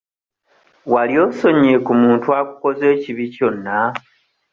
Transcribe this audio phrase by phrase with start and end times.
[0.93, 3.77] Wali osonyiye ku muntu akukoze ekibi kyonna?